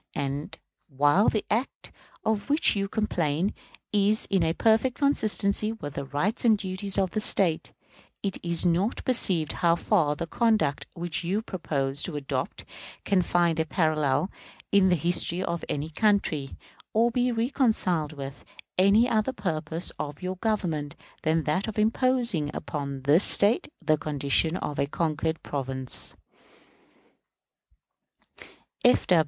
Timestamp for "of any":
15.43-15.91